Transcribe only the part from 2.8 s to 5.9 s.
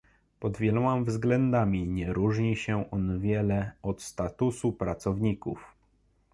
on wiele od statusu pracowników